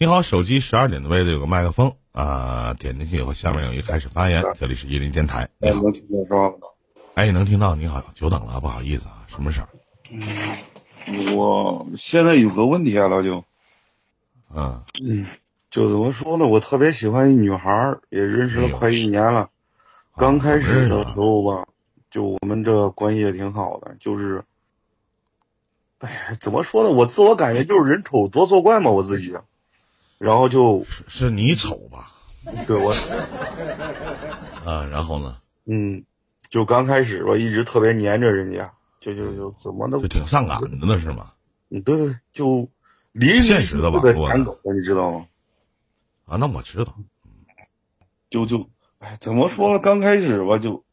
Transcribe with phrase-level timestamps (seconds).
[0.00, 4.44] 你好，手机十二点的位置有个麦克风啊，点进去以后，下面有一个开始发言。
[4.54, 5.48] 这里是伊林电台。
[5.58, 6.56] 你好，能听到说吗？
[7.14, 7.74] 哎，能听到。
[7.74, 9.68] 你好，久等了，不好意思啊，什么事儿？
[10.12, 13.42] 嗯，我现在有个问题啊，老九。
[14.54, 15.26] 嗯嗯，
[15.68, 16.46] 就怎么说呢？
[16.46, 19.50] 我特别喜欢一女孩儿，也认识了快一年了。
[20.16, 21.66] 刚开始的时候吧，
[22.08, 24.44] 就我们这关系也挺好的，就是，
[25.98, 26.90] 哎，怎么说呢？
[26.90, 29.36] 我自我感觉就是人丑多作怪嘛，我自己。
[30.18, 32.12] 然后就是你丑吧？
[32.66, 32.92] 对我。
[34.64, 35.36] 啊，然后呢？
[35.66, 36.04] 嗯，
[36.50, 41.32] 就刚开始吧，一直特别黏着人家，就就就怎么都，就挺上赶的呢，是吗？
[41.70, 42.68] 嗯，对对，就
[43.12, 45.26] 离现实的吧，舔狗，你知道吗？
[46.26, 46.94] 啊，那我知道。
[48.30, 49.78] 就就，哎，怎么说呢？
[49.78, 50.84] 刚开始吧，就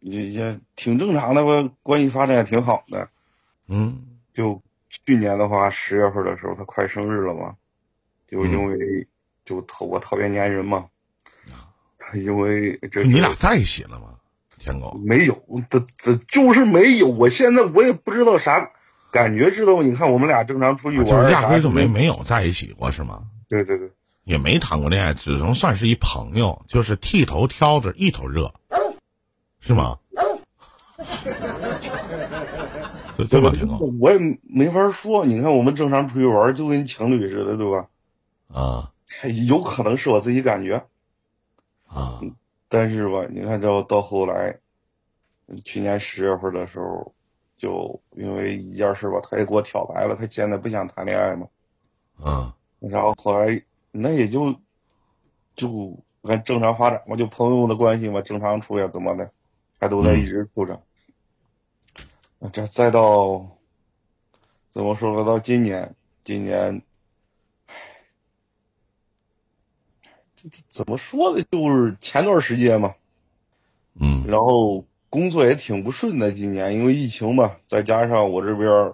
[0.00, 3.08] 也也挺正常的吧，关系发展也挺好的。
[3.68, 4.04] 嗯。
[4.32, 7.54] 就去年的话，十月份的时候，他快生日了嘛。
[8.34, 9.06] 就因为
[9.44, 10.86] 就特我特别粘人嘛，
[12.14, 14.06] 因为这你俩在一起了吗？
[14.58, 15.40] 天狗没有，
[15.70, 17.06] 这这就是没有。
[17.06, 18.72] 我现在我也不知道啥
[19.12, 19.82] 感觉，知道吗？
[19.84, 23.22] 你看我们俩正常出去玩，就是压根就没没有在一起过，是吗？
[23.48, 23.88] 对对对，
[24.24, 28.52] 也没谈过恋爱，只能算是一朋友，就是剃头挑着一头热，
[29.60, 29.96] 是吗？
[33.28, 33.78] 对吧，天狗？
[34.00, 35.24] 我也没法说。
[35.24, 37.86] 你看我们正常出去玩，就跟情侣似的，对吧？
[38.54, 38.92] 啊，
[39.48, 40.76] 有可能是我自己感觉，
[41.88, 42.20] 啊，
[42.68, 44.56] 但是吧，你看这到后来，
[45.64, 47.12] 去年十月份的时候，
[47.56, 51.48] 就因为一件事吧，他也给我挑白了，他现在不想谈恋爱嘛，
[52.22, 54.54] 啊，然后后来那也就
[55.56, 59.28] 就按正常发展嘛，就朋友的关系嘛，正常处呀，怎么的，
[59.80, 60.80] 还都在一直处着，
[62.52, 63.48] 这再到
[64.72, 65.24] 怎么说呢？
[65.24, 66.80] 到今年，今年。
[70.68, 71.42] 怎么说呢？
[71.50, 72.94] 就是前段时间嘛，
[73.98, 76.32] 嗯，然后工作也挺不顺的。
[76.32, 78.92] 今年因为疫情嘛，再加上我这边，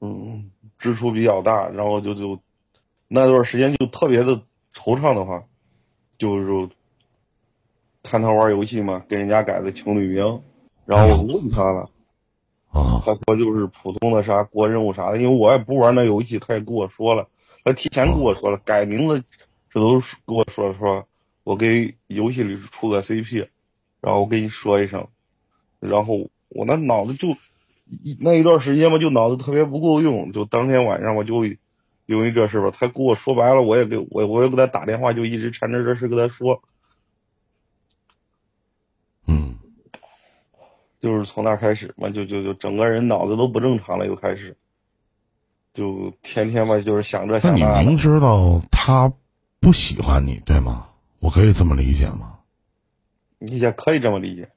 [0.00, 2.40] 嗯，支出比较大，然后就就
[3.06, 4.42] 那段时间就特别的
[4.74, 5.44] 惆怅的话，
[6.18, 6.68] 就是
[8.02, 10.42] 看他玩游戏嘛，给人家改的情侣名，
[10.84, 11.90] 然后我问他了，
[12.70, 17.28] 啊，他说就是普通的啥过任务啥的，因为我也不玩那游戏，他也跟我说了，
[17.62, 19.22] 他提前跟我说了改名字。
[19.78, 21.06] 这都是跟我说说，
[21.44, 23.46] 我给游戏里出个 CP，
[24.00, 25.06] 然后我跟你说一声，
[25.78, 27.36] 然后我那脑子就
[28.18, 31.44] 那一段时间吧，就脑子特别不够用，就当天晚上我就
[32.06, 36.60] 因为这事吧，他跟我说白了，我也给我我也给他打电话，就一直缠着这事跟他说，
[39.28, 39.58] 嗯，
[41.00, 44.56] 就是从那开始嘛，就就就整个人脑子都不正常了，又开始，
[45.72, 47.80] 就天天吧就是想着想那。
[47.80, 49.12] 你明知道他。
[49.60, 50.88] 不喜欢你，对吗？
[51.20, 52.38] 我可以这么理解吗？
[53.38, 54.48] 你也可以这么理解。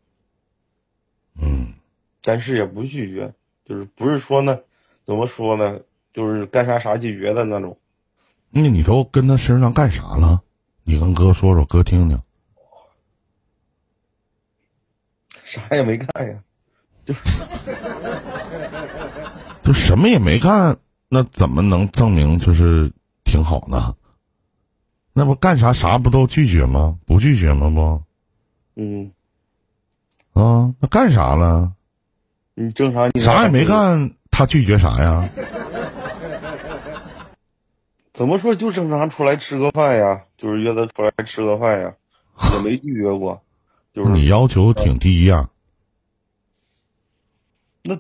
[1.36, 1.74] 嗯，
[2.22, 3.34] 但是也不拒绝，
[3.66, 4.60] 就是不是说呢，
[5.06, 5.80] 怎么说呢？
[6.14, 7.78] 就是干啥啥拒绝的那种。
[8.50, 10.42] 那你都跟他身上干啥了？
[10.84, 12.22] 你跟哥说说，哥听听。
[15.44, 16.44] 啥也没干呀，
[17.06, 17.14] 就
[19.64, 20.78] 就什么也没干，
[21.10, 22.92] 那怎么能证明就是
[23.24, 23.96] 挺好呢？
[25.14, 26.98] 那不干啥啥不都拒绝吗？
[27.06, 27.70] 不拒绝吗？
[27.70, 28.02] 不，
[28.82, 29.12] 嗯，
[30.34, 31.74] 啊，那干啥了？
[32.54, 35.30] 你正常，你啥也没干，他拒绝啥呀？
[38.14, 40.24] 怎么说就正常出来吃个饭呀？
[40.38, 41.94] 就是约他出来吃个饭呀，
[42.54, 43.42] 也没拒绝过。
[43.94, 45.50] 就是你要求挺低呀。
[47.84, 48.00] 那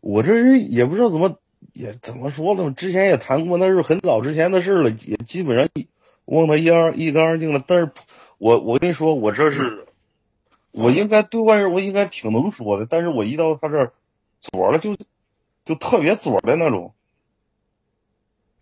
[0.00, 1.38] 我这人也不知道怎么
[1.74, 2.72] 也怎么说呢？
[2.72, 5.68] 之前也谈过，那是很早之前的事了，也基本上。
[6.30, 7.90] 忘得一二一干二净了，但是，
[8.38, 9.88] 我我跟你说，我这是，
[10.70, 13.92] 我应该对外人我应该挺能说的，但是我一到他这儿，
[14.38, 14.96] 左了就，
[15.64, 16.94] 就特别左的那种，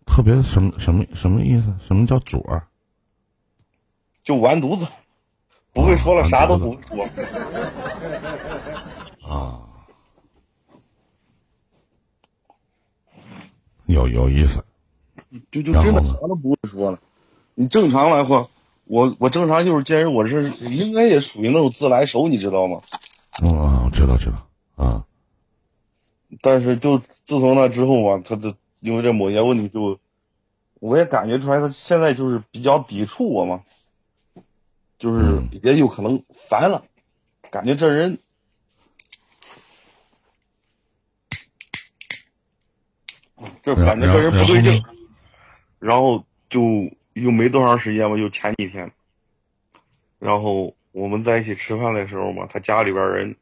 [0.07, 1.71] 特别什么什么什么意思？
[1.85, 2.63] 什么叫左？
[4.23, 4.87] 就完犊子，
[5.71, 7.07] 不会说了，啥都不会说。
[9.21, 9.61] 啊，
[13.85, 14.65] 有有意思，
[15.51, 16.99] 就就真的啥都不会说了。
[17.59, 18.47] 你正常来话，
[18.85, 22.79] 我我正常就是见人，我是应该也属于那种自来熟，你知道吗？
[23.43, 24.47] 嗯，知道知道
[24.77, 25.05] 啊。
[26.39, 29.99] 但是就自从那之后吧，他这因为这某些问题，就
[30.75, 33.61] 我也感觉出来，他现在就是比较抵触我嘛，
[34.97, 36.85] 就是也有可能烦了，
[37.51, 38.19] 感觉这人，
[43.61, 44.81] 这感觉这人不对劲，
[45.79, 46.23] 然后。
[46.49, 48.91] 就又没多长时间吧，就前几天，
[50.19, 53.35] 然后我们在一起吃饭的时候嘛，他家里边人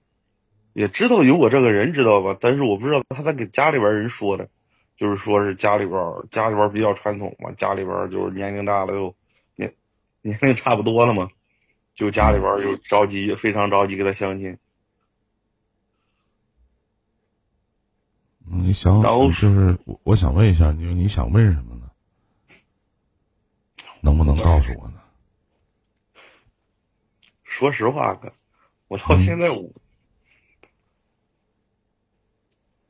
[0.73, 2.37] 也知道有我这个人，知道吧？
[2.39, 4.49] 但是我不知道他在给家里边人说的，
[4.95, 5.99] 就是说是家里边
[6.31, 9.15] 家里边比较传统嘛，家里边就是年龄大了又
[9.55, 9.73] 年
[10.21, 11.29] 年龄差不多了嘛，
[11.95, 14.57] 就家里边就着急，非常着急给他相亲。
[18.49, 21.76] 你想，然后就是我我想问一下，你你想问什么呢？
[24.01, 24.93] 能不能告诉我呢？
[27.43, 28.33] 说实话，哥，
[28.87, 29.71] 我到现在我、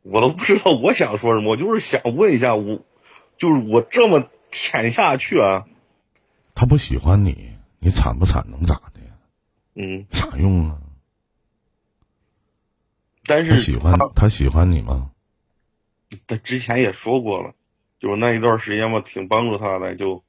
[0.02, 2.84] 我都不知道我想说什么，我就是想问一下，我
[3.38, 5.66] 就是我这么舔下去啊，
[6.54, 9.18] 他不喜欢你，你惨不惨能咋的呀？
[9.76, 10.82] 嗯，啥用啊？
[13.24, 15.12] 但是他喜欢他他喜欢你吗？
[16.26, 17.54] 他之前也说过了，
[18.00, 20.24] 就是那一段时间嘛，挺帮助他的，就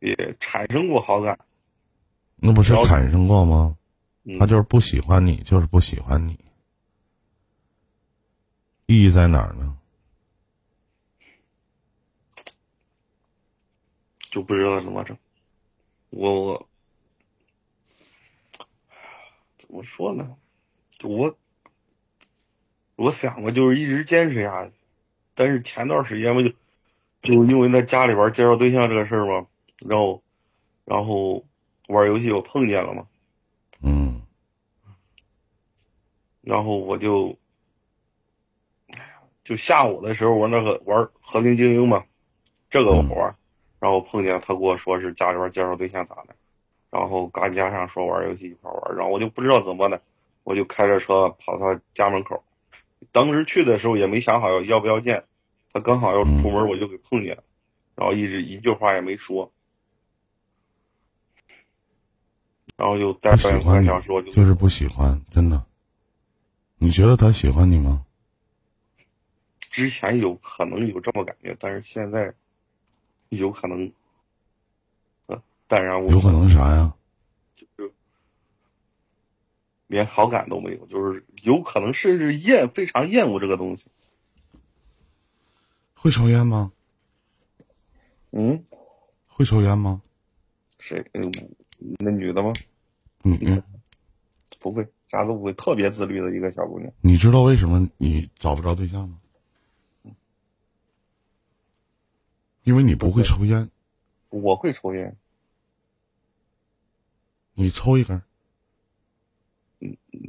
[0.00, 1.38] 也产生过好感。
[2.36, 3.76] 那不是产生过吗？
[4.24, 6.38] 嗯、他就是不喜欢你，就是不喜欢你。
[8.86, 9.76] 意义在哪儿呢？
[14.30, 15.16] 就不知道怎么整。
[16.10, 16.68] 我我
[19.58, 20.36] 怎么说呢？
[21.02, 21.36] 我
[22.96, 24.72] 我想过，就是一直坚持下去。
[25.34, 26.50] 但是前段时间不，就
[27.22, 29.46] 就因为那家里边介绍对象这个事儿嘛，
[29.86, 30.22] 然后
[30.84, 31.44] 然后
[31.88, 33.06] 玩游戏我碰见了嘛，
[33.82, 34.22] 嗯。
[36.42, 37.36] 然后我就，
[38.88, 42.04] 哎呀，就下午的时候玩那个玩和平精英嘛，
[42.70, 43.36] 这个我玩，
[43.78, 46.34] 然后碰见他跟我说是家里边介绍对象咋的，
[46.90, 50.00] 然后嘎加上说玩游戏一块玩，然后我就不知道怎么的，
[50.42, 52.42] 我就开着车跑他家门口，
[53.12, 55.24] 当时去的时候也没想好要要不要见，
[55.72, 57.44] 他刚好要出门我就给碰见了，
[57.94, 59.52] 然后一直一句话也没说，
[62.80, 65.62] 然后就带不喜半欢你半小时我就就是不喜欢，真的。
[66.78, 68.06] 你觉得他喜欢你吗？
[69.60, 72.32] 之前有可能有这么感觉，但是现在
[73.28, 73.92] 有可能，
[75.26, 76.94] 呃，淡然无有可能啥呀？
[77.54, 77.92] 就是
[79.86, 83.90] 连好感都没有，就是有可能甚至厌非常厌恶这个东西。
[85.94, 86.72] 会抽烟吗？
[88.30, 88.64] 嗯，
[89.26, 90.00] 会抽烟吗？
[90.78, 91.04] 谁？
[91.12, 91.30] 嗯
[91.98, 92.52] 那女的吗？
[93.22, 93.62] 你
[94.58, 96.92] 不会，啥都不会，特别自律的一个小姑娘。
[97.00, 99.16] 你知道为什么你找不着对象吗？
[102.64, 103.70] 因为你不会抽烟，
[104.28, 105.16] 我会抽烟，
[107.54, 108.22] 你抽一根，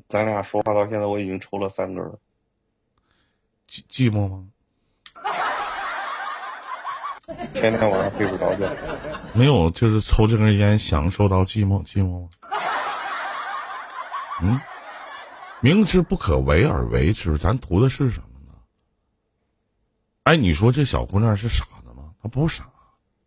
[0.08, 2.18] 咱俩说话到现在，我已经抽了三根了。
[3.70, 4.48] 寂寂寞吗？
[7.54, 8.74] 天天晚上睡不着觉。
[9.36, 12.30] 没有，就是抽这根烟享受到寂寞，寂寞吗？
[14.42, 14.60] 嗯，
[15.62, 18.54] 明知不可为而为之，咱图的是什么呢？
[20.24, 22.14] 哎，你说这小姑娘是傻的吗？
[22.22, 22.70] 她不傻，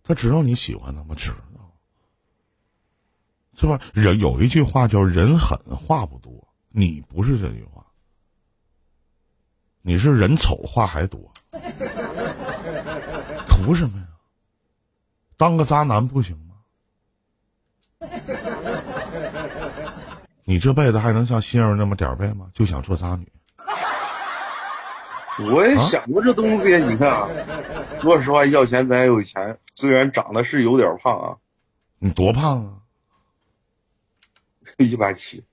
[0.02, 1.14] 她知道你喜欢她吗？
[1.14, 1.72] 知道，
[3.56, 3.80] 是吧？
[3.92, 7.86] 人有一句话叫“人狠话不多”，你不是这句话，
[9.82, 11.32] 你是人丑话还多，
[13.46, 14.08] 图什么呀？
[15.36, 16.53] 当个渣男不行吗？
[20.44, 22.46] 你这辈子还能像心儿那么点儿背吗？
[22.52, 23.26] 就想做渣女？
[25.50, 27.28] 我也想过这东西，你看啊，
[28.00, 31.36] 说实话，要钱咱也有钱，虽然长得是有点胖啊，
[31.98, 32.72] 你多胖啊？
[34.78, 35.44] 一百七，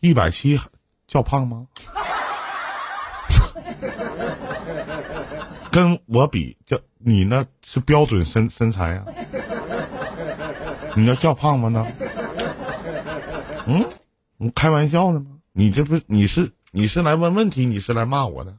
[0.00, 0.58] 一百七
[1.06, 1.66] 叫胖吗？
[5.70, 9.04] 跟我比，叫你那是标准身身材呀、
[10.96, 11.68] 你那叫胖吗？
[11.68, 11.86] 那？
[13.70, 13.84] 嗯，
[14.38, 15.40] 你开玩笑呢吗？
[15.52, 18.56] 你这不你是你是来问问题，你是来骂我的？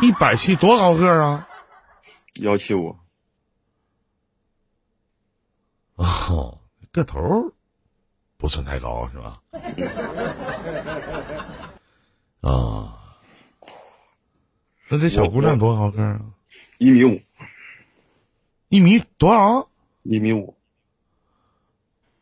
[0.00, 1.46] 一百七多高个儿啊？
[2.36, 2.96] 幺七五，
[5.96, 6.58] 哦，
[6.90, 7.52] 个头儿
[8.38, 9.42] 不算太高是吧？
[12.40, 12.98] 啊，
[14.88, 16.18] 那这小姑娘多高个啊？
[16.78, 17.20] 一米五，
[18.68, 19.68] 一米多少？
[20.02, 20.56] 一米五，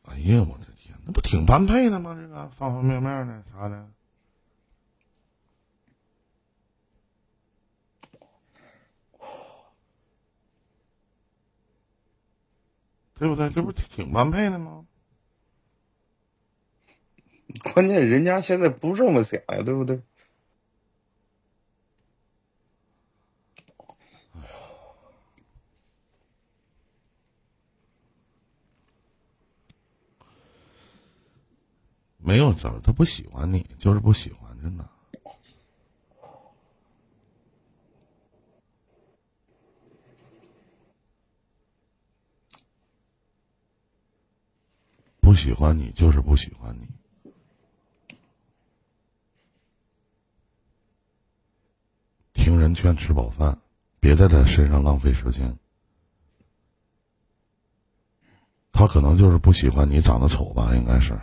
[0.02, 0.69] 哎呀，我的天，
[1.11, 2.17] 不挺般配的吗？
[2.21, 3.88] 这个方方面面的啥的，
[13.19, 13.50] 对不对？
[13.50, 14.87] 这不挺般配的吗？
[17.75, 20.00] 关键人家现在不这么想呀，对不对？
[32.30, 34.88] 没有招，他不喜欢你，就是不喜欢，真的。
[45.18, 46.88] 不喜欢你就是不喜欢你。
[52.32, 53.58] 听人劝，吃饱饭，
[53.99, 55.58] 别在他身上浪费时间。
[58.70, 61.20] 他可能就是不喜欢你长得丑吧，应该是。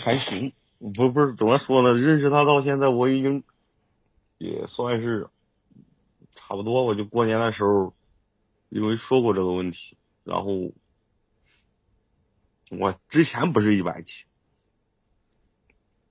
[0.00, 1.94] 还行，不不是怎么说呢？
[1.94, 3.44] 认识他到现在，我已经
[4.38, 5.28] 也算是
[6.34, 6.84] 差不多。
[6.84, 7.94] 我就过年的时候，
[8.68, 10.72] 因为说过这个问题，然后
[12.70, 14.24] 我之前不是一百七，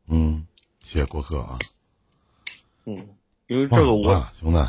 [0.07, 0.45] 嗯，
[0.83, 1.57] 谢谢郭客啊。
[2.85, 2.95] 嗯，
[3.47, 4.59] 因为这个我兄弟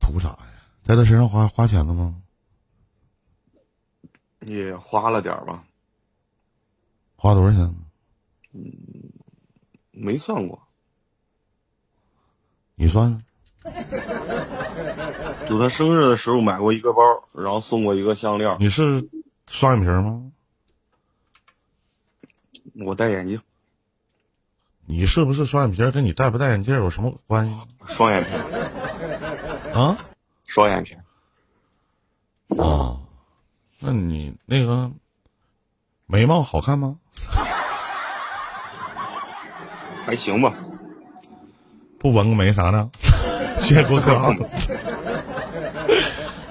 [0.00, 0.38] 图啥呀？
[0.82, 2.22] 在他身上花花钱了吗？
[4.42, 5.65] 也花了点吧，
[7.26, 7.74] 花多少钱呢？
[8.52, 8.62] 嗯，
[9.90, 10.62] 没算过。
[12.76, 13.24] 你算？
[15.44, 17.02] 就他生日的时候买过一个包，
[17.34, 18.56] 然后送过一个项链。
[18.60, 19.08] 你是
[19.50, 20.30] 双眼皮吗？
[22.74, 23.40] 我戴眼镜。
[24.84, 25.90] 你是不是双眼皮？
[25.90, 27.56] 跟你戴不戴眼镜有什么关系？
[27.86, 28.30] 双眼皮。
[29.72, 29.98] 啊？
[30.44, 30.94] 双眼皮。
[32.56, 33.00] 啊。
[33.80, 34.92] 那你那个
[36.06, 36.96] 眉毛好看吗？
[40.06, 40.52] 还行吧。
[41.98, 42.88] 不纹个眉啥的？
[43.58, 44.14] 谢谢郭客。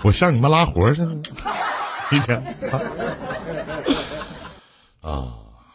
[0.03, 1.15] 我像你们拉活似的，
[2.12, 2.38] 一天。
[5.01, 5.33] 啊！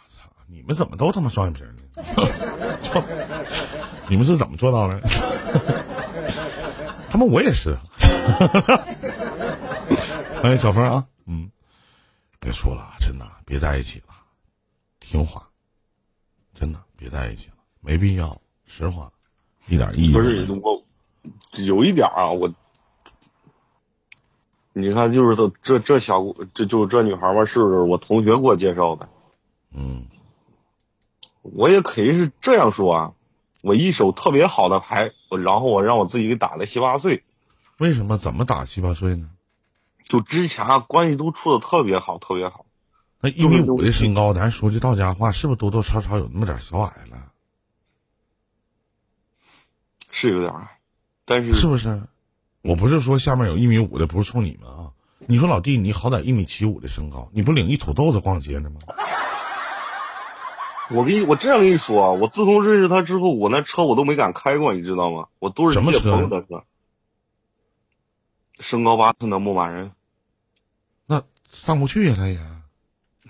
[0.08, 0.28] 操！
[0.46, 1.70] 你们怎么都他妈双眼皮呢？
[4.08, 5.00] 你们是怎么做到的？
[7.08, 7.76] 他妈我也是。
[10.42, 11.04] 欢迎小峰啊！
[12.40, 14.14] 嗯，别说了，真的别在一起了，
[14.98, 15.48] 听话，
[16.54, 19.12] 真的别在一起了，没必要，实话，
[19.68, 20.82] 一点意义不是我，
[21.58, 22.52] 有一点啊，我，
[24.72, 29.08] 你看，就是这这这小，这就这女孩吧，是我同学给我介绍的，
[29.72, 30.06] 嗯，
[31.42, 33.12] 我也可以是这样说啊，
[33.60, 35.12] 我一手特别好的牌，
[35.44, 37.22] 然后我让我自己给打了七八岁，
[37.76, 38.16] 为什么？
[38.16, 39.30] 怎么打七八岁呢？
[40.02, 42.66] 就之前啊关系都处的特别好，特别好。
[43.20, 47.32] 那一米五的身高，咱说句到家话，是不是多多少少有那么点小矮了？
[50.10, 50.78] 是有点矮，
[51.24, 52.02] 但是是不是？
[52.62, 54.90] 我不是说下面有一米五的，不是冲你们啊。
[55.26, 58.80] 你说老弟，你好歹一米七五的身高，你不领一土豆子逛街呢吗？
[60.90, 65.28] 我跟你，我这样跟你说，我自从认识他之后，我那车我都没敢开过，你知道吗？
[65.38, 66.64] 我都是借朋友的车。
[68.60, 69.90] 身高八寸的牧马人。
[71.06, 72.38] 那上不去呀，他也，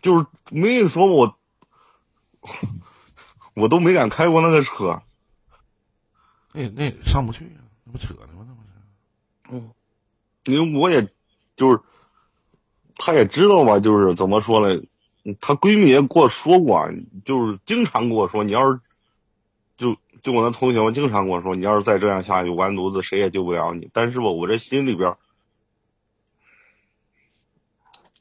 [0.02, 1.38] 就是没跟你说我，
[3.54, 5.02] 我都没敢开过那个车。
[6.52, 8.46] 那那上不去呀，那不扯呢吗？
[8.46, 8.68] 那不是？
[9.52, 9.70] 嗯，
[10.44, 11.08] 因为我也，
[11.56, 11.80] 就是，
[12.96, 14.82] 他也知道吧，就是怎么说呢？
[15.40, 16.90] 她闺蜜也跟我说过，
[17.24, 18.80] 就是经常跟我说，你要是，
[19.76, 23.90] 就就我那同学们经常跟我说，你要是再这样下去，完犊子，谁也救不了你。
[23.92, 25.16] 但是吧，我这心里边。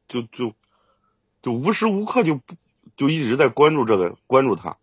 [0.08, 0.56] 就就
[1.44, 2.56] 就无时无刻就不
[2.98, 4.75] 就一直在关注这个关注他，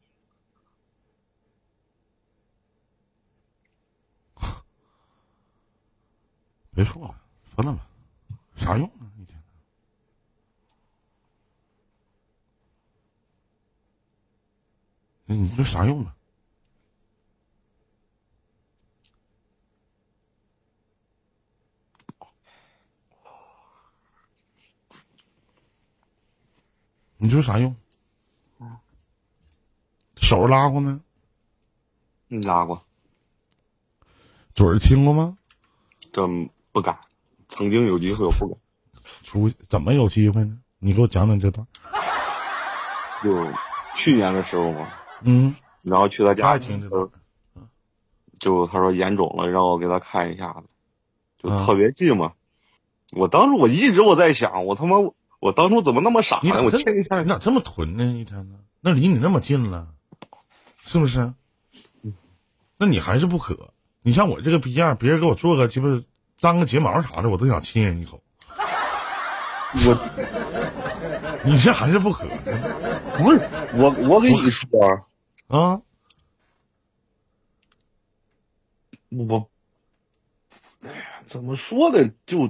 [6.72, 7.20] 别说了，
[7.56, 7.88] 分了吧，
[8.54, 9.10] 啥用啊？
[9.18, 9.42] 一天，
[15.24, 16.15] 你这啥用啊？
[27.18, 27.74] 你说啥用？
[30.16, 30.98] 手拉过没？
[32.28, 32.82] 你拉过。
[34.54, 35.38] 嘴儿亲过吗？
[36.12, 36.98] 真不敢。
[37.48, 38.58] 曾经有机会，我不敢。
[39.22, 40.58] 出怎么有机会呢？
[40.78, 41.66] 你给我讲讲这段。
[43.22, 43.50] 就
[43.94, 44.88] 去年的时候嘛。
[45.22, 45.54] 嗯。
[45.82, 46.58] 然后去他家。
[46.58, 47.08] 听这段。
[48.38, 50.64] 就他说眼肿了，让我给他看一下子。
[51.38, 52.34] 就特别近嘛。
[53.12, 54.96] 我当时我一直我在想，我他妈。
[55.40, 56.62] 我当初怎么那么傻呢？
[56.62, 58.04] 我天天你咋这么囤呢？
[58.04, 58.58] 一天呢？
[58.80, 59.88] 那离你那么近了，
[60.84, 61.32] 是不是？
[62.78, 63.72] 那你还是不渴？
[64.02, 65.88] 你像我这个逼样，别人给我做个鸡巴
[66.40, 68.22] 粘个睫毛啥的，我都想亲人一口。
[69.84, 69.94] 我，
[71.44, 72.26] 你这还是不渴？
[73.18, 73.38] 不是
[73.74, 74.68] 我，我跟你说
[75.48, 75.80] 啊，
[79.10, 79.48] 我
[80.82, 82.08] 哎呀怎么说的？
[82.24, 82.48] 就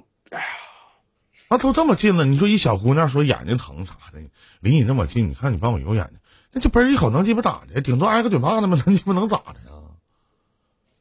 [1.49, 4.21] 那都这么近了，你说一小姑娘说眼睛疼啥的，
[4.61, 6.19] 离你那么近，你看你帮我揉眼睛，
[6.53, 7.81] 那就嘣一口能鸡巴咋的？
[7.81, 9.76] 顶多挨个嘴巴子嘛， 能鸡巴能咋的呀？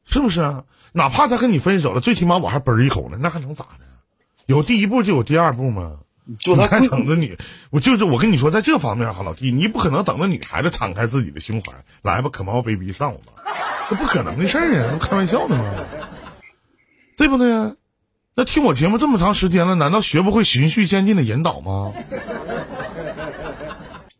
[0.06, 0.64] 是不是啊？
[0.92, 3.86] 哪怕他跟你分手了，最起码我还嘣一口呢，那还能咋的？
[4.46, 5.98] 有第一步就有第二步吗？
[6.40, 7.38] 就他你还等着你，
[7.70, 13.44] 我就是我跟你说，在这方面哈，老弟，你不可能等着女孩子敞开自己的胸怀，来吧，come on baby，上我吧，
[13.90, 15.86] 这不可能的事儿啊，那不开玩笑的吗？
[17.18, 17.76] 对不对？
[18.38, 21.94] 那听我节目这么长时间了，难道学不会循序渐进的引导吗？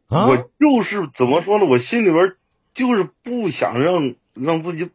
[0.08, 1.66] 啊，我就是怎么说呢？
[1.66, 2.34] 我心里边
[2.74, 4.90] 就是不想让让自己，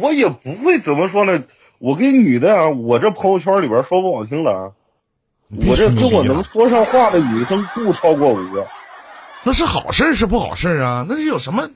[0.00, 1.44] 我也不会怎么说呢。
[1.78, 4.72] 我跟女的啊，我这朋友圈里边说不好听的啊，
[5.48, 8.66] 我这跟我能说上话的女生不超过五个。
[9.44, 11.06] 那是好事是不好事啊？
[11.08, 11.70] 那是有什么？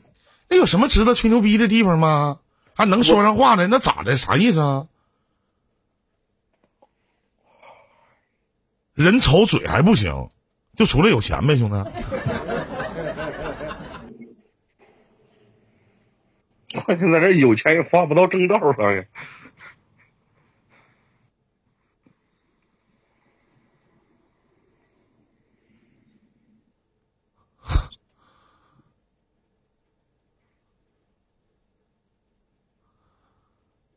[0.50, 2.38] 那有什么值得吹牛逼的地方吗？
[2.74, 4.18] 还能说上话的，那咋的？
[4.18, 4.86] 啥意思啊？
[9.00, 10.30] 人丑嘴还不行，
[10.74, 11.76] 就除了有钱呗，兄弟。
[16.84, 19.02] 关键在这有钱也花不到正道上呀。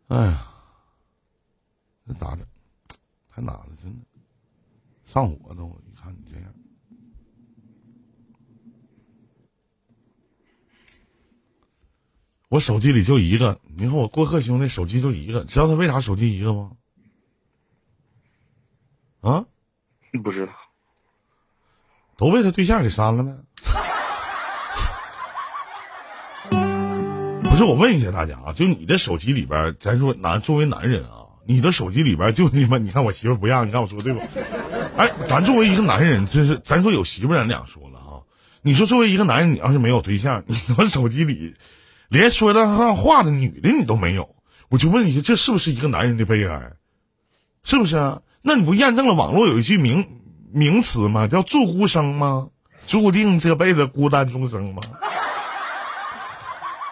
[0.07, 0.47] 哎呀，
[2.07, 2.45] 这咋整？
[3.35, 4.02] 太难了，真的，
[5.13, 5.67] 上火都。
[5.85, 6.51] 一看你这样，
[12.49, 13.59] 我手机里就一个。
[13.75, 16.71] 你看我过客兄弟手机就一个，知道他为啥手机一个吗？
[19.21, 19.45] 啊，
[20.23, 20.53] 不知道，
[22.17, 23.31] 都被他对象给删了呗。
[27.43, 34.19] 不是我问一下大家啊，就你的手机里边，咱说男作为男人啊，你的手机里边就你妈，你看我媳妇不让，你看我说对不？
[34.97, 38.21] 哎，咱作为一个男人，就是咱说有媳妇咱俩说了啊。
[38.61, 41.55] 你说作为一个男人，你要是没有对象， 你他妈手机里
[42.09, 44.35] 连说得上话的女的你都没有，
[44.69, 46.73] 我就问一下，这是不是一个男人的悲哀？
[47.63, 48.21] 是不是啊？
[48.41, 50.05] 那你不验证了网络有一句名
[50.51, 51.27] 名词吗？
[51.27, 52.49] 叫“注孤生”吗？
[52.85, 54.81] 注定这辈子孤单终生吗？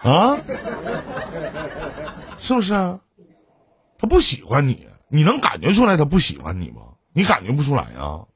[0.04, 0.38] 啊，
[2.38, 3.00] 是不是啊？
[4.00, 6.82] 他不喜欢你，你能感觉出来他不喜欢你吗？
[7.14, 8.28] 你感觉不出来啊？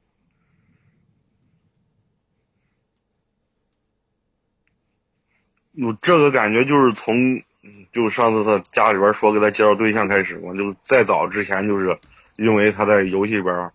[5.78, 7.14] 我这个感觉就是从，
[7.62, 11.98] 嗯就上次他家里边说给他介绍对象开始嘛，就再早之前就是
[12.36, 13.70] 因为他在游戏里边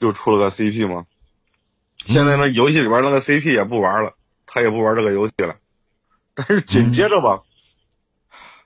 [0.00, 1.06] 就出了个 CP 嘛，
[1.96, 4.14] 现在那游戏里边那个 CP 也不玩了，
[4.46, 5.56] 他也不玩这个游戏了，
[6.34, 7.42] 但是紧接着吧，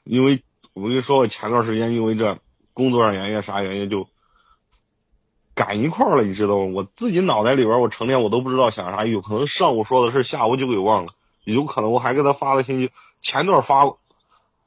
[0.05, 2.39] 因为我跟你说，我前段时间因为这
[2.73, 4.09] 工作上原因啥原因就
[5.55, 6.73] 赶一块儿了，你知道吗？
[6.75, 11.15] 我自己脑袋里边我成天我都不知道想啥，有可能上午说的事下午就给忘了。
[11.45, 13.95] 有可能我还给他发了信息，前段发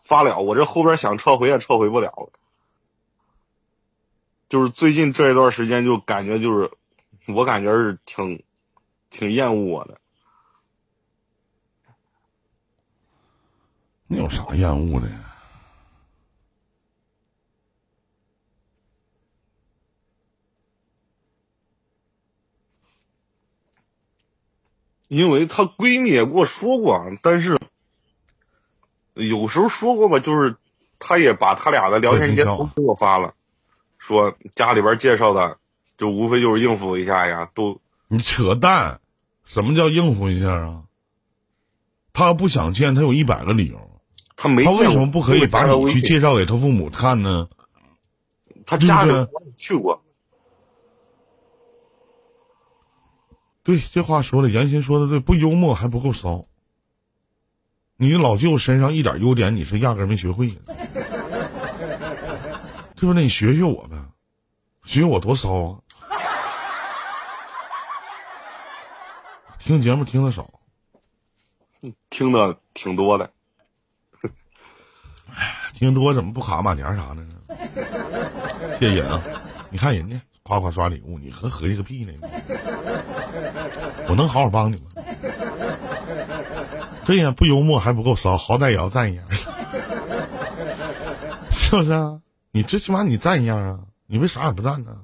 [0.04, 2.30] 发了，我这后边想撤回也撤回不了了。
[4.48, 6.72] 就是最近这一段时间，就感觉就是，
[7.28, 8.44] 我感觉是挺
[9.10, 9.98] 挺厌恶我的。
[14.08, 15.35] 你有啥厌恶的呀？
[25.08, 27.58] 因为她闺蜜也跟我说过，啊但是
[29.14, 30.56] 有时候说过吧，就是
[31.00, 33.34] 她也把她俩的聊天截图给我发了，
[33.98, 35.58] 说家里边介绍的，
[35.98, 39.00] 就无非就是应付一下呀，都你扯淡！
[39.44, 40.84] 什么叫应付一下啊？
[42.14, 43.78] 他要不想见，他有一百个理由。
[44.38, 47.50] 他没他为什么不可以把你去介绍给他父母看呢？
[48.66, 49.06] 他家
[49.58, 50.05] 去过，
[53.66, 56.46] 对，这话说的，原先说的对，不幽默还不够骚。
[57.98, 60.48] 你老舅身上一点优点你是压根儿没学会，
[62.96, 63.24] 对不对？
[63.24, 63.98] 你学学我呗，
[64.84, 65.80] 学学我多骚啊！
[69.58, 70.48] 听节目听的少，
[72.12, 73.32] 听的挺多的。
[75.74, 77.34] 听多怎么不卡马甲啥的呢？
[78.80, 79.20] 谢谢啊！
[79.72, 82.14] 你看人家夸夸刷礼物，你和合计个屁呢？
[84.08, 84.92] 我能好好帮你吗？
[87.06, 89.26] 对呀，不幽默还不够骚，好歹也要赞一样，
[91.52, 92.20] 是不是啊？
[92.52, 94.98] 你最起码你赞一样啊，你为啥也不赞呢？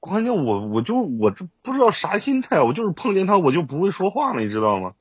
[0.00, 4.92] 关键我我就我这不知道啥心态，我就是碰见他我就不会说话了，你知道吗？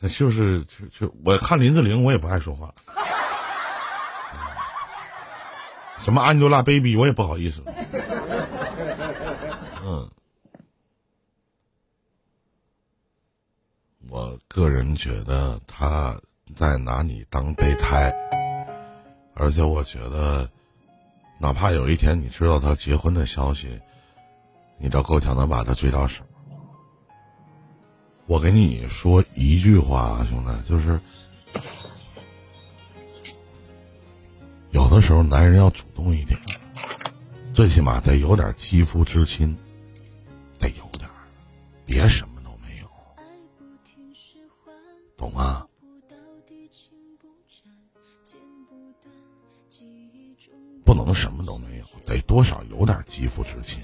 [0.00, 2.72] 那就是就就我看林志玲，我也不爱说话，
[5.98, 7.62] 什么 Angelababy 我也不好意思。
[7.66, 7.99] 嗯，
[14.10, 16.20] 我个人觉得他
[16.56, 18.12] 在拿你当备胎，
[19.34, 20.50] 而且我觉得，
[21.38, 23.80] 哪怕有一天你知道他结婚的消息，
[24.78, 26.24] 你都够呛能把他追到手。
[28.26, 30.98] 我给你说一句话，兄弟，就是。
[34.72, 36.36] 有的时候，男人要主动一点，
[37.54, 39.56] 最起码得有点肌肤之亲，
[40.58, 41.08] 得有点，
[41.86, 42.29] 别什么
[51.04, 53.80] 能什么都没有，得多少有点肌肤之亲。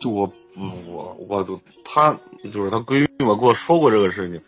[0.00, 0.30] 就我，
[0.86, 2.18] 我，我都他
[2.52, 4.42] 就是他闺蜜嘛，跟我说过这个事情。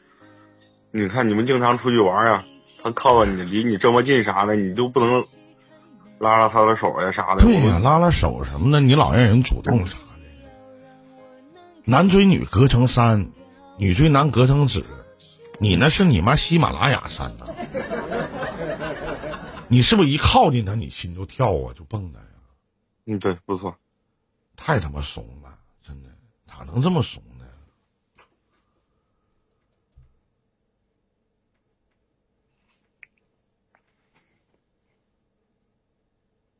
[0.91, 2.45] 你看你们经常出去玩呀，
[2.83, 5.25] 他靠着你，离你这么近啥的，你都不能
[6.19, 7.43] 拉拉他的手呀啥的。
[7.43, 10.05] 对呀，拉拉手什么的，你老让人主动啥的。
[11.85, 13.31] 男追女隔层山，
[13.79, 14.85] 女追男隔层纸，
[15.59, 17.47] 你那是你妈喜马拉雅山呐？
[19.69, 22.27] 你是不是一靠近他，你心就跳啊，就蹦的呀？
[23.07, 23.77] 嗯，对，不错。
[24.57, 26.09] 太他妈怂了，真的，
[26.47, 27.45] 咋能这么怂呢？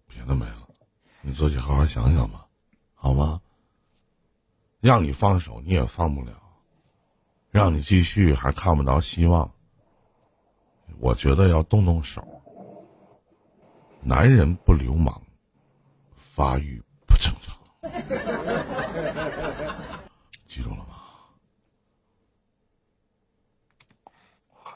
[0.09, 0.69] 别的没了，
[1.21, 2.47] 你自己好好想想吧，
[2.95, 3.41] 好吗？
[4.81, 6.33] 让你放手你也放不了，
[7.57, 9.51] 让你继续还看不着希望。
[10.99, 12.23] 我觉得要动动手，
[14.03, 15.23] 男人不流氓，
[16.15, 17.57] 发育不正常。
[20.47, 20.85] 记住了吗？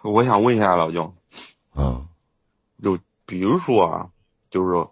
[0.03, 1.15] 我想问一下老舅，
[1.75, 2.09] 嗯，
[2.83, 4.11] 就比如说啊，
[4.49, 4.89] 就是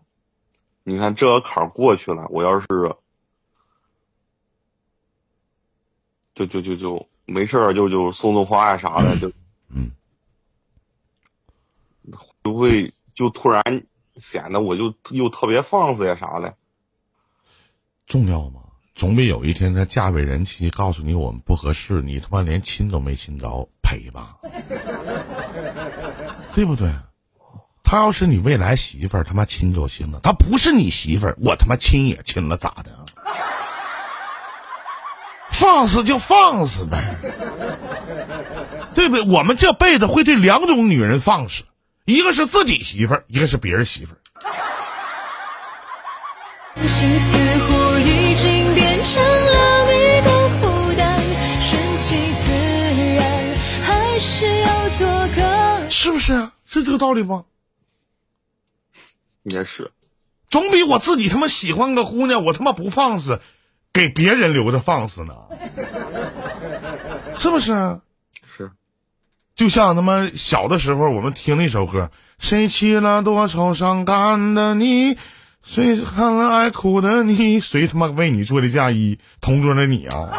[0.82, 2.66] 你看这个坎儿过去了，我要是
[6.34, 9.30] 就就就就没事儿，就就送送花呀啥的，就
[9.68, 9.92] 嗯，
[12.10, 13.62] 会不会就突然
[14.16, 16.56] 显得我就又特别放肆呀啥的？
[18.06, 18.62] 重要吗？
[18.94, 24.38] 总比有一天他嫁为人妻，告诉你我们不合适，你他妈连亲都没亲着，赔吧？
[26.54, 26.90] 对不对？
[27.84, 30.20] 他要是你未来媳妇儿，他妈亲就亲了。
[30.22, 32.97] 他不是你媳妇儿，我他妈亲也亲了，咋的？
[35.58, 37.18] 放肆就放肆呗，
[38.94, 39.26] 对不对？
[39.26, 41.64] 我们这辈子会对两种女人放肆，
[42.04, 44.18] 一个是自己媳妇儿，一个是别人媳妇儿。
[46.86, 51.20] 心似乎已经变成了你的负担，
[51.60, 52.52] 顺其自
[53.16, 55.90] 然，还是要做个？
[55.90, 56.52] 是不是啊？
[56.66, 57.44] 是这个道理吗？
[59.42, 59.90] 也是，
[60.48, 63.40] 总比我自己他妈喜欢个姑娘，我他妈不放肆，
[63.92, 65.34] 给别人留着放肆呢？
[67.38, 68.00] 是不是？
[68.56, 68.70] 是。
[69.54, 75.16] 就像他妈小的时候，我们听那首歌，谁娶了多愁善感的你？
[75.62, 77.60] 谁看了爱哭的你？
[77.60, 79.18] 谁他妈为你做的嫁衣？
[79.40, 80.30] 同桌的你啊！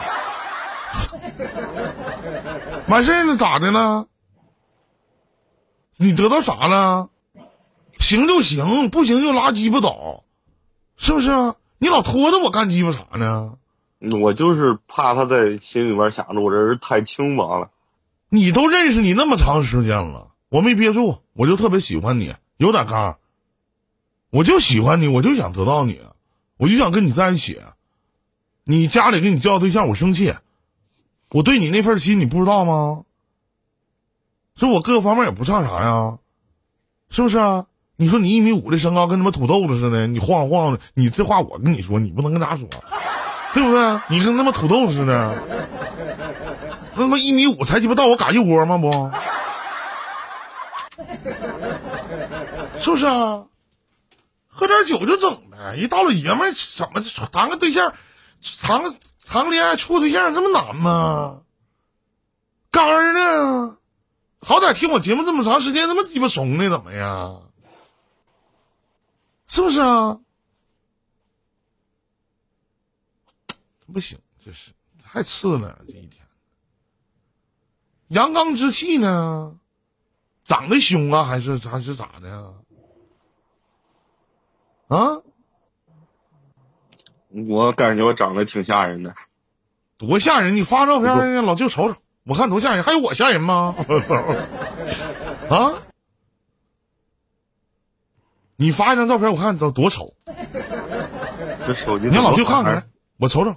[2.87, 4.07] 完事儿了咋的了？
[5.97, 7.09] 你得到啥了？
[7.99, 10.23] 行就行，不行就拉鸡巴倒，
[10.95, 11.55] 是不是啊？
[11.79, 13.57] 你老拖着我干鸡巴啥呢？
[14.21, 17.69] 我就是怕他在心里边想着我这人太轻薄了。
[18.29, 23.17] 你都认识你那么长时间了，我没憋住，我就特别喜欢你，有点刚。
[24.29, 26.01] 我就喜欢你，我就想得到你，
[26.57, 27.59] 我就想跟你在一起。
[28.65, 30.33] 你家里给你介绍对象，我生气。
[31.31, 33.03] 我对你那份心，你不知道吗？
[34.55, 36.19] 是我各个方面也不差啥呀，
[37.09, 37.65] 是不是啊？
[38.01, 42.65] 你说你一米五的身高，跟他妈土豆子似的，你晃晃的，你这话我跟你说，你不能跟他说，
[43.53, 43.99] 对不对？
[44.07, 45.43] 你跟他妈土豆似的，
[46.95, 48.77] 那他妈一米五才鸡巴到我嘎一窝吗？
[48.77, 48.89] 不，
[52.79, 53.43] 是不是啊？
[54.47, 57.01] 喝点酒就整呗，一大老爷们怎么
[57.33, 57.93] 谈个对象，
[58.61, 58.95] 谈个
[59.27, 61.39] 谈个恋爱处个对象这么难吗？
[62.71, 63.75] 肝呢？
[64.39, 67.31] 好歹听我节目这么长时间，这么鸡巴怂的怎么呀？
[69.49, 70.17] 是不是啊？
[73.91, 74.71] 不行，这是
[75.03, 76.25] 太次了这一天。
[78.09, 79.59] 阳刚之气呢？
[80.43, 82.55] 长得凶啊，还是还是咋的？
[84.87, 85.21] 啊！
[87.47, 89.13] 我感觉我长得挺吓人的，
[89.97, 90.55] 多吓人！
[90.55, 93.75] 你发照片让老舅瞅瞅，我看多吓人，还有我吓人吗？
[95.49, 95.83] 啊！
[98.61, 100.13] 你发一张照片，我看都多丑。
[101.65, 102.83] 这手机你让老去看看看来，
[103.17, 103.55] 我瞅瞅。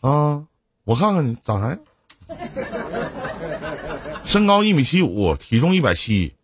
[0.00, 0.46] 啊，
[0.84, 1.78] 我看看你长啥样？
[4.24, 6.36] 身高一米七五，体重一百七，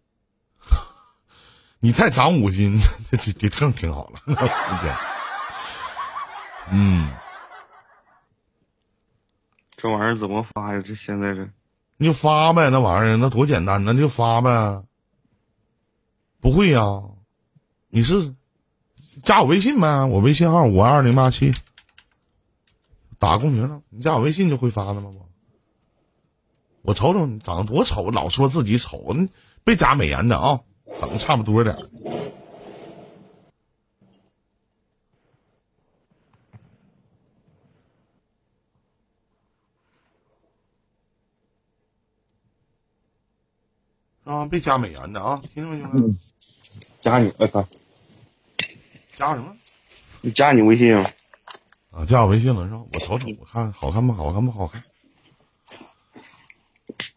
[1.78, 2.76] 你再长五斤，
[3.12, 4.20] 这这这更挺好了。
[6.72, 7.08] 嗯，
[9.80, 10.82] 这玩意儿怎么发呀？
[10.84, 11.48] 这现在这
[11.96, 14.84] 你就发呗，那玩意儿那多简单那，你就发呗。
[16.38, 17.02] 不会呀、
[17.88, 18.34] 你是
[19.22, 20.04] 加我微信呗？
[20.04, 21.54] 我微信号五二零八七，
[23.18, 25.10] 打公屏上，你加我微信就会发的吗？
[25.14, 25.26] 我
[26.82, 29.28] 我瞅瞅你长得多丑，老说自己丑，你
[29.64, 30.60] 别加美颜的啊，
[30.98, 31.80] 长得差不多点儿
[44.30, 46.16] 啊，别加美颜的啊，听见没兄弟？
[47.00, 47.66] 加你，我操！
[49.18, 49.56] 加什么？
[50.20, 51.10] 你加你微信啊？
[51.90, 52.80] 啊，加我微信了是吧？
[52.92, 54.84] 我瞅瞅，我看好看不好看不好看？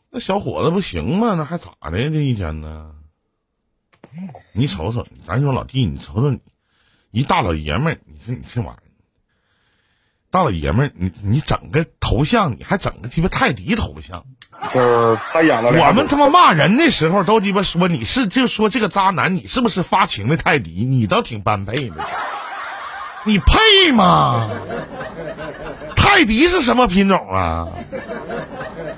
[0.09, 1.35] 那小伙子不行吗？
[1.35, 1.91] 那还咋的？
[1.91, 2.95] 这一天呢？
[4.51, 6.39] 你瞅瞅，咱说老弟，你瞅瞅你，
[7.11, 8.82] 一大老爷们儿，你说你这玩意儿，
[10.33, 14.23] 大老爷们儿，你你整个头像，你还整个鸡巴泰迪头像？
[14.71, 20.85] 就是他养了我们他妈骂人的时候都鸡巴说你是就说这个渣男，你是不是发情的泰迪？
[20.85, 21.97] 你倒挺般配的，
[23.25, 24.49] 你配吗？
[25.95, 27.67] 泰迪是什么品种啊？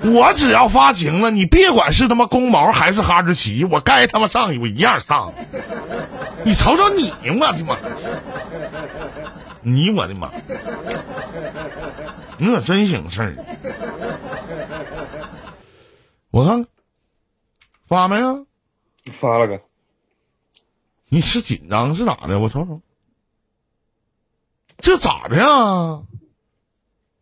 [0.04, 5.34] 我只要发情了，你别管是他妈公毛还是哈士奇，我该他妈上我一样上。
[6.44, 7.76] 你瞅瞅你，我的妈！
[9.68, 10.30] 你我的妈！
[12.38, 13.34] 你可真省事儿。
[16.30, 16.70] 我看看
[17.84, 18.46] 发没啊？
[19.06, 19.60] 发了个，
[21.08, 22.38] 你是紧张是咋的？
[22.38, 22.80] 我瞅瞅，
[24.78, 26.04] 这咋的呀？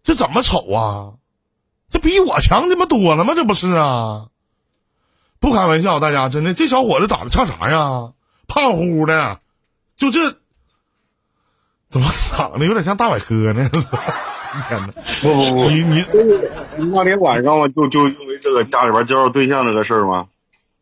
[0.03, 1.15] 这怎么瞅啊？
[1.89, 3.33] 这比我强他妈多了吗？
[3.35, 4.29] 这不是啊？
[5.41, 8.13] 不开玩笑，大家真的，这小伙子长得像啥呀？
[8.47, 9.41] 胖乎乎的，
[9.97, 10.37] 就这，
[11.95, 13.71] 怎么长得有点像大百科呢？
[14.69, 14.89] 天哪！
[15.23, 20.27] 不不不，你你那天晚上嘛，就就因为这个家里边介绍对象这个事儿嘛，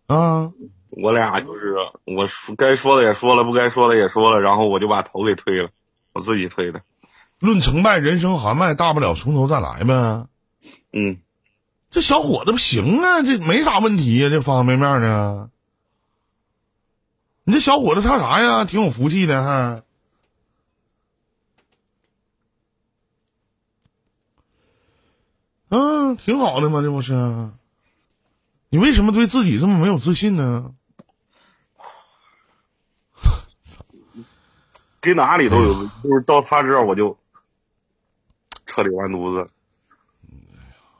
[0.06, 0.50] 啊，
[0.88, 5.68] 我俩就是我说该说的也说了，不该说的也说了，然后我就把头给推了，
[6.14, 6.80] 我自己推的。
[7.40, 10.26] 论成败，人生豪迈，大不了从头再来呗。
[10.94, 11.18] 嗯，
[11.90, 15.50] 这小伙子不行啊，这没啥问题呀、这方方面面的。
[17.44, 18.64] 你这小伙子他啥呀？
[18.64, 19.82] 挺有福气的，还。
[25.74, 27.14] 嗯，挺好的嘛，这不是？
[28.68, 30.74] 你为什么对自己这么没有自信呢？
[35.00, 37.16] 给哪里都有，就是到他这儿我就
[38.66, 39.50] 彻底完犊子。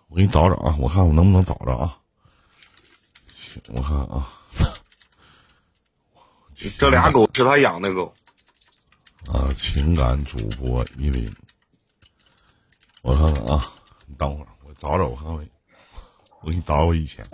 [0.09, 1.99] 我给你找找啊，我看我能不能找着啊。
[3.69, 4.27] 我看啊，
[6.79, 8.15] 这俩狗是他养的狗，
[9.27, 11.31] 啊，情感主播依林，
[13.03, 13.71] 我看看啊，
[14.07, 15.49] 你等会儿，我找找，我看看，
[16.43, 17.25] 我给你找我以前。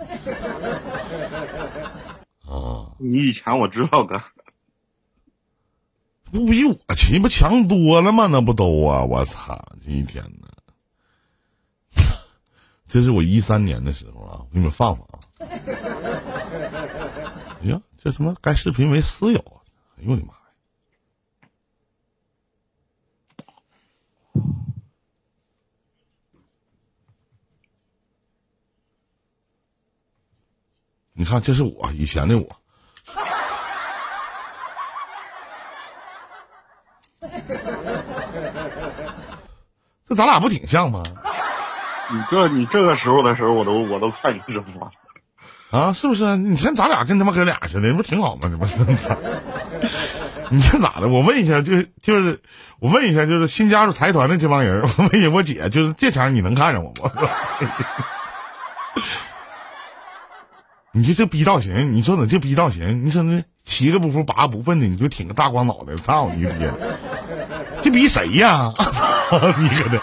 [2.45, 4.21] 啊，你以前我知道哥。
[6.31, 8.27] 不比我鸡巴强多了吗？
[8.27, 9.03] 那不都啊！
[9.03, 10.47] 我操，这一天呢，
[12.87, 15.19] 这是我一三年的时候啊，我给你们放放啊。
[17.61, 19.57] 哎呀，这他妈该视频为私有啊！
[19.97, 20.33] 哎呦我的妈
[31.19, 32.47] 你看，这是我以前的我。
[40.07, 41.03] 这咱俩不挺像吗？
[42.09, 44.89] 你这你这个时候的时候，我都我都看你什么？
[45.77, 46.37] 啊，是不是？
[46.37, 48.43] 你看咱俩跟他妈哥俩似的，不挺好吗？
[48.49, 48.77] 这不是？
[50.49, 51.09] 你这咋的？
[51.09, 52.41] 我问一下，就就是
[52.79, 57.11] 我问一下，就是新加入财团的这帮人，我问一下我姐，就是这茬你能看上我吗？
[60.99, 66.73] 你说这逼造型，你说你这逼造型，你说那七个不服八个不忿的，你就挺个大光脑袋，操你爹！
[67.81, 68.73] 这逼谁呀？
[69.57, 70.01] 你搁这，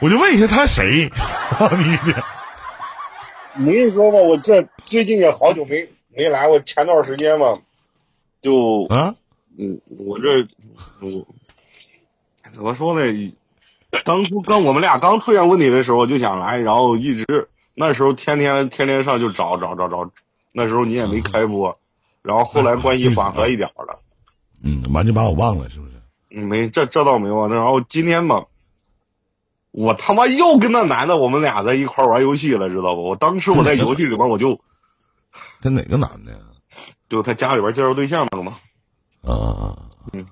[0.00, 1.10] 我就问一下他谁？
[1.76, 2.14] 你爹！
[3.58, 7.58] 我跟你说吧，我这最近也好久没没来，我前段时间嘛，
[8.40, 9.16] 就啊
[9.58, 10.46] 嗯，我这
[11.00, 11.26] 我
[12.52, 13.34] 怎么说呢？
[14.04, 17.48] 当初跟我们俩刚出现问题的时候就想来，然后一直
[17.80, 20.10] 那时候天天天天上就找找找找，
[20.52, 21.78] 那时候你也没开播，
[22.20, 24.02] 然后后来关系缓和一点了。
[24.62, 25.92] 嗯，完就把我忘了，是不是？
[26.30, 27.48] 嗯，没这这倒没忘。
[27.48, 28.44] 然后今天吧，
[29.70, 33.02] 我他妈又跟那男的我们俩在一块玩游戏了，知道不？
[33.02, 34.60] 我当时我在游戏里边我就，
[35.62, 36.38] 他哪个男的呀？
[37.08, 38.58] 就他家里边介绍对象那个嘛。
[39.22, 40.26] 啊，嗯。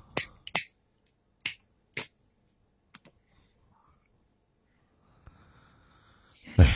[6.58, 6.72] 哎呀，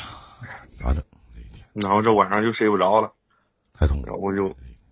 [0.83, 1.03] 咋整？
[1.35, 3.13] 这一天然后这晚上就睡不着了，
[3.73, 4.07] 太痛苦。
[4.07, 4.47] 然后我就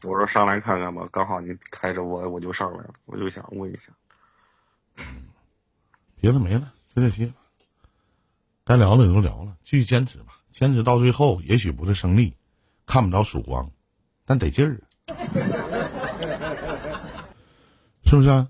[0.05, 3.92] 我说上来看看吧，刚好你开着我，我就上来了，我就想问一下。
[6.20, 7.33] 别的没了，就这些。
[8.64, 12.37] 该聊的也都聊了，继续坚持吧，坚持到最后，也许不是胜利，
[12.87, 13.68] 看不着曙光，
[14.24, 15.16] 但得劲儿啊，
[18.05, 18.46] 是不是、啊？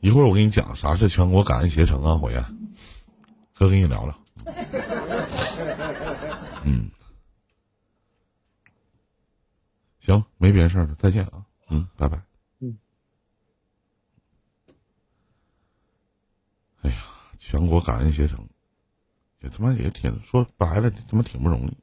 [0.00, 2.44] 一会儿我跟你讲啥是全国感恩携程啊，火焰，
[3.54, 4.14] 哥跟你聊聊。
[6.62, 6.88] 嗯，
[10.04, 12.22] 行，没别的事儿了，再见啊，嗯，拜拜。
[12.58, 12.76] 嗯。
[16.82, 17.02] 哎呀，
[17.38, 18.46] 全国感恩携程，
[19.40, 21.76] 也他妈也挺说白了，他妈挺不容易。